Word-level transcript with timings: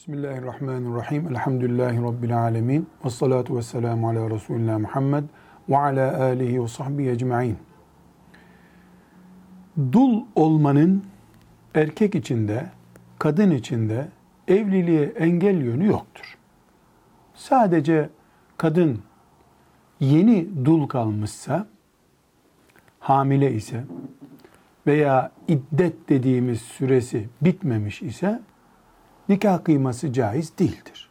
Bismillahirrahmanirrahim. 0.00 1.28
Elhamdülillahi 1.28 2.02
Rabbil 2.02 2.38
alemin. 2.38 2.88
Ve 3.04 3.10
salatu 3.10 3.56
ve 3.56 3.62
selamu 3.62 4.08
ala 4.08 4.30
Resulina 4.30 4.78
Muhammed 4.78 5.24
ve 5.68 5.78
ala 5.78 6.22
alihi 6.22 6.62
ve 6.62 6.68
sahbihi 6.68 7.10
ecma'in. 7.10 7.58
Dul 9.92 10.24
olmanın 10.34 11.04
erkek 11.74 12.14
içinde, 12.14 12.66
kadın 13.18 13.50
içinde 13.50 14.08
evliliğe 14.48 15.04
engel 15.04 15.62
yönü 15.62 15.86
yoktur. 15.86 16.38
Sadece 17.34 18.10
kadın 18.56 19.02
yeni 20.00 20.64
dul 20.64 20.88
kalmışsa, 20.88 21.66
hamile 23.00 23.52
ise 23.52 23.84
veya 24.86 25.30
iddet 25.48 26.08
dediğimiz 26.08 26.60
süresi 26.60 27.28
bitmemiş 27.42 28.02
ise 28.02 28.40
nikah 29.30 29.64
kıyması 29.64 30.12
caiz 30.12 30.58
değildir. 30.58 31.10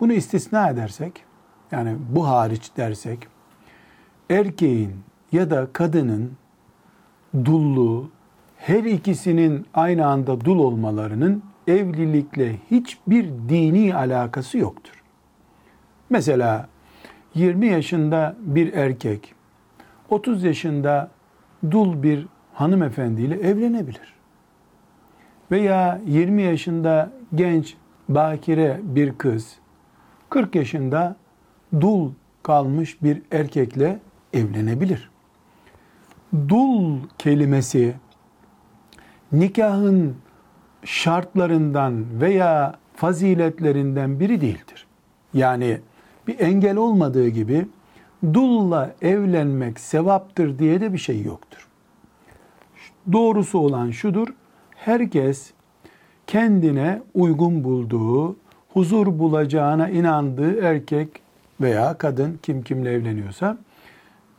Bunu 0.00 0.12
istisna 0.12 0.70
edersek, 0.70 1.24
yani 1.72 1.96
bu 2.08 2.28
hariç 2.28 2.70
dersek, 2.76 3.28
erkeğin 4.30 4.92
ya 5.32 5.50
da 5.50 5.68
kadının 5.72 6.32
dulluğu, 7.44 8.10
her 8.56 8.84
ikisinin 8.84 9.66
aynı 9.74 10.06
anda 10.06 10.40
dul 10.44 10.58
olmalarının 10.58 11.42
evlilikle 11.66 12.56
hiçbir 12.70 13.24
dini 13.48 13.94
alakası 13.94 14.58
yoktur. 14.58 15.02
Mesela 16.10 16.68
20 17.34 17.66
yaşında 17.66 18.36
bir 18.40 18.72
erkek 18.72 19.34
30 20.08 20.44
yaşında 20.44 21.10
dul 21.70 22.02
bir 22.02 22.26
hanımefendiyle 22.54 23.34
evlenebilir. 23.34 24.17
Veya 25.50 26.00
20 26.06 26.42
yaşında 26.42 27.12
genç 27.34 27.76
bakire 28.08 28.80
bir 28.82 29.18
kız 29.18 29.56
40 30.30 30.54
yaşında 30.54 31.16
dul 31.80 32.12
kalmış 32.42 33.02
bir 33.02 33.22
erkekle 33.32 34.00
evlenebilir. 34.32 35.10
Dul 36.48 36.98
kelimesi 37.18 37.94
nikahın 39.32 40.16
şartlarından 40.84 42.20
veya 42.20 42.78
faziletlerinden 42.96 44.20
biri 44.20 44.40
değildir. 44.40 44.86
Yani 45.34 45.80
bir 46.26 46.40
engel 46.40 46.76
olmadığı 46.76 47.28
gibi 47.28 47.66
dulla 48.34 48.94
evlenmek 49.02 49.80
sevaptır 49.80 50.58
diye 50.58 50.80
de 50.80 50.92
bir 50.92 50.98
şey 50.98 51.22
yoktur. 51.22 51.68
Doğrusu 53.12 53.58
olan 53.58 53.90
şudur, 53.90 54.28
herkes 54.84 55.50
kendine 56.26 57.02
uygun 57.14 57.64
bulduğu, 57.64 58.36
huzur 58.68 59.18
bulacağına 59.18 59.88
inandığı 59.88 60.60
erkek 60.60 61.08
veya 61.60 61.98
kadın 61.98 62.38
kim 62.42 62.62
kimle 62.62 62.92
evleniyorsa 62.92 63.58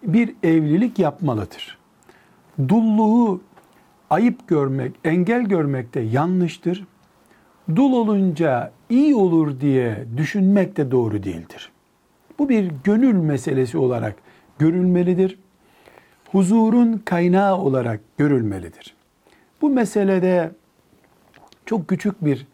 bir 0.04 0.36
evlilik 0.44 1.00
yapmalıdır. 1.00 1.78
Dulluğu 2.68 3.42
ayıp 4.10 4.48
görmek, 4.48 4.92
engel 5.04 5.42
görmek 5.42 5.94
de 5.94 6.00
yanlıştır. 6.00 6.86
Dul 7.76 7.94
olunca 7.94 8.72
iyi 8.90 9.16
olur 9.16 9.60
diye 9.60 10.06
düşünmek 10.18 10.78
de 10.78 10.92
doğru 10.92 11.24
değildir. 11.24 11.72
Bu 12.40 12.50
bir 12.50 12.72
gönül 12.84 13.16
meselesi 13.16 13.78
olarak 13.78 14.16
görülmelidir. 14.60 15.40
Huzurun 16.32 17.02
kaynağı 17.06 17.58
olarak 17.58 18.00
görülmelidir. 18.18 18.99
Bu 19.62 19.70
meselede 19.70 20.52
çok 21.66 21.88
küçük 21.88 22.26
bir 22.26 22.48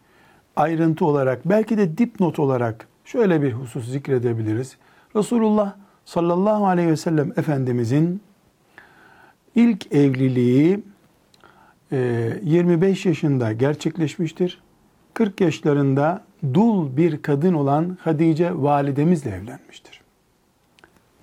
ayrıntı 0.56 1.04
olarak 1.04 1.48
belki 1.48 1.78
de 1.78 1.98
dipnot 1.98 2.38
olarak 2.38 2.88
şöyle 3.04 3.42
bir 3.42 3.52
husus 3.52 3.90
zikredebiliriz. 3.90 4.76
Resulullah 5.16 5.74
sallallahu 6.04 6.66
aleyhi 6.66 6.88
ve 6.88 6.96
sellem 6.96 7.32
Efendimizin 7.36 8.20
ilk 9.54 9.92
evliliği 9.92 10.80
25 11.90 13.06
yaşında 13.06 13.52
gerçekleşmiştir. 13.52 14.62
40 15.14 15.40
yaşlarında 15.40 16.24
dul 16.54 16.96
bir 16.96 17.22
kadın 17.22 17.54
olan 17.54 17.98
Hadice 18.00 18.50
validemizle 18.54 19.30
evlenmiştir. 19.30 20.00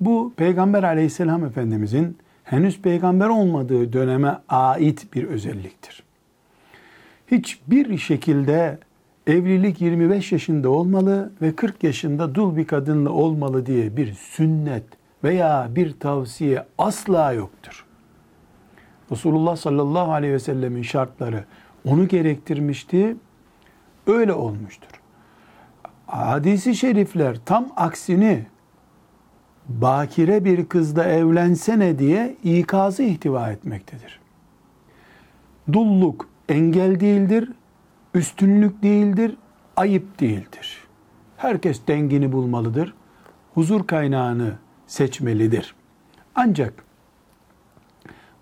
Bu 0.01 0.33
Peygamber 0.35 0.83
aleyhisselam 0.83 1.45
Efendimizin 1.45 2.17
henüz 2.43 2.81
peygamber 2.81 3.29
olmadığı 3.29 3.93
döneme 3.93 4.39
ait 4.49 5.13
bir 5.13 5.23
özelliktir. 5.23 6.03
Hiçbir 7.27 7.97
şekilde 7.97 8.79
evlilik 9.27 9.81
25 9.81 10.31
yaşında 10.31 10.69
olmalı 10.69 11.31
ve 11.41 11.55
40 11.55 11.83
yaşında 11.83 12.35
dul 12.35 12.57
bir 12.57 12.67
kadınla 12.67 13.09
olmalı 13.09 13.65
diye 13.65 13.97
bir 13.97 14.13
sünnet 14.13 14.83
veya 15.23 15.69
bir 15.75 15.99
tavsiye 15.99 16.65
asla 16.77 17.33
yoktur. 17.33 17.85
Resulullah 19.11 19.55
sallallahu 19.55 20.11
aleyhi 20.11 20.33
ve 20.33 20.39
sellemin 20.39 20.81
şartları 20.81 21.43
onu 21.85 22.07
gerektirmişti, 22.07 23.15
öyle 24.07 24.33
olmuştur. 24.33 24.89
Hadisi 26.07 26.75
şerifler 26.75 27.37
tam 27.45 27.67
aksini 27.75 28.45
bakire 29.69 30.45
bir 30.45 30.65
kızla 30.65 31.03
evlensene 31.03 31.99
diye 31.99 32.35
ikazı 32.43 33.03
ihtiva 33.03 33.51
etmektedir. 33.51 34.19
Dulluk 35.73 36.29
engel 36.49 36.99
değildir, 36.99 37.51
üstünlük 38.13 38.83
değildir, 38.83 39.37
ayıp 39.75 40.19
değildir. 40.19 40.87
Herkes 41.37 41.87
dengini 41.87 42.31
bulmalıdır. 42.31 42.93
Huzur 43.53 43.87
kaynağını 43.87 44.53
seçmelidir. 44.87 45.75
Ancak 46.35 46.85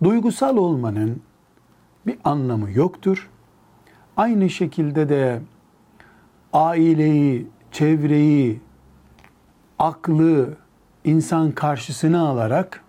duygusal 0.04 0.58
olmanın 0.58 1.22
bir 2.08 2.18
anlamı 2.24 2.72
yoktur. 2.72 3.30
Aynı 4.18 4.50
şekilde 4.50 5.10
de 5.10 5.42
aileyi, 6.54 7.48
çevreyi, 7.72 8.62
aklı 9.80 10.58
insan 11.04 11.52
karşısına 11.52 12.28
alarak 12.28 12.84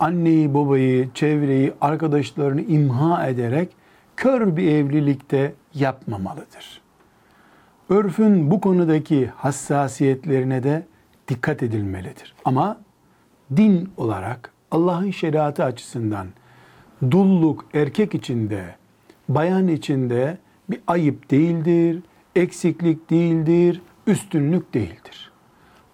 anneyi, 0.00 0.54
babayı, 0.54 1.10
çevreyi, 1.14 1.72
arkadaşlarını 1.80 2.62
imha 2.62 3.26
ederek 3.26 3.68
kör 4.16 4.56
bir 4.56 4.70
evlilikte 4.70 5.54
yapmamalıdır. 5.74 6.80
Örfün 7.88 8.50
bu 8.50 8.60
konudaki 8.60 9.26
hassasiyetlerine 9.26 10.62
de 10.62 10.86
dikkat 11.28 11.62
edilmelidir. 11.62 12.34
Ama 12.44 12.80
din 13.56 13.90
olarak 13.96 14.52
Allah'ın 14.70 15.10
şeriatı 15.10 15.64
açısından 15.64 16.26
dulluk 17.10 17.66
erkek 17.74 18.14
içinde, 18.14 18.64
bayan 19.28 19.68
içinde 19.68 20.38
bir 20.70 20.80
ayıp 20.86 21.30
değildir, 21.30 22.02
eksiklik 22.36 23.10
değildir, 23.10 23.82
üstünlük 24.06 24.74
değildir. 24.74 25.30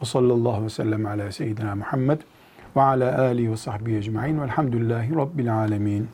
Ve 0.02 0.06
sallallahu 0.06 0.48
aleyhi 0.48 0.64
ve 0.64 0.70
sellem 0.70 1.06
ala 1.06 1.32
seyyidina 1.32 1.74
Muhammed 1.74 2.20
ve 2.76 2.82
ala 2.82 3.18
alihi 3.18 3.52
ve 3.52 3.56
sahbihi 3.56 3.96
ecma'in 3.96 4.40
velhamdülillahi 4.40 5.14
rabbil 5.14 5.54
alemin. 5.56 6.08